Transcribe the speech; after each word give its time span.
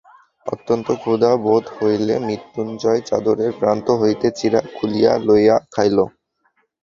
অত্যন্ত 0.45 0.87
ক্ষুধা 1.01 1.31
বোধ 1.43 1.65
হইলে 1.77 2.13
মৃত্যুঞ্জয় 2.27 3.01
চাদরের 3.09 3.51
প্রান্ত 3.59 3.87
হইতে 4.01 4.27
চিঁড়া 4.37 4.61
খুলিয়া 4.75 5.11
লইয়া 5.27 5.55
খাইল। 5.73 5.97